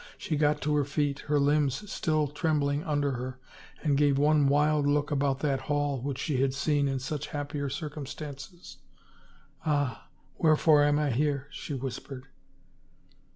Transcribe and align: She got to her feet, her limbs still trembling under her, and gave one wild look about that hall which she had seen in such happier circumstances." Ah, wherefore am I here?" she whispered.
She 0.17 0.35
got 0.35 0.61
to 0.61 0.75
her 0.77 0.83
feet, 0.83 1.19
her 1.29 1.39
limbs 1.39 1.87
still 1.91 2.25
trembling 2.25 2.83
under 2.85 3.11
her, 3.11 3.37
and 3.83 3.95
gave 3.95 4.17
one 4.17 4.47
wild 4.47 4.87
look 4.87 5.11
about 5.11 5.41
that 5.41 5.61
hall 5.69 6.01
which 6.01 6.17
she 6.17 6.41
had 6.41 6.55
seen 6.55 6.87
in 6.87 6.97
such 6.97 7.27
happier 7.27 7.69
circumstances." 7.69 8.77
Ah, 9.63 10.07
wherefore 10.39 10.83
am 10.85 10.97
I 10.97 11.11
here?" 11.11 11.45
she 11.51 11.75
whispered. 11.75 12.25